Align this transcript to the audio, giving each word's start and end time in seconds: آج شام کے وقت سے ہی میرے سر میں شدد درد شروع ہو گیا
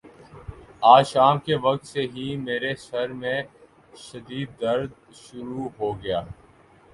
آج 0.93 1.03
شام 1.07 1.37
کے 1.45 1.55
وقت 1.65 1.85
سے 1.87 2.01
ہی 2.13 2.25
میرے 2.37 2.73
سر 2.77 3.07
میں 3.21 3.41
شدد 3.97 4.59
درد 4.61 4.91
شروع 5.15 5.67
ہو 5.79 5.91
گیا 6.03 6.21